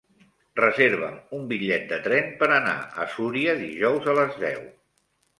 [0.59, 4.65] Reserva'm un bitllet de tren per anar a Súria dijous a les deu.